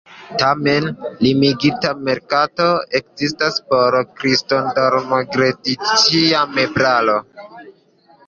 [0.41, 0.85] Tamen,
[1.25, 2.69] limigita merkato
[2.99, 7.19] ekzistas por kristodorn-glediĉia meblaro.